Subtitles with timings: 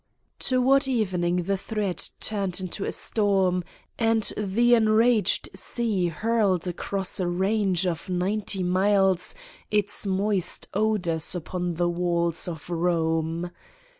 [0.39, 3.63] Toward evening the threat turned into a storm
[3.99, 9.35] and the enraged sea hurled across a range of ninety miles
[9.69, 13.51] its moist odors upon the walls of Kome.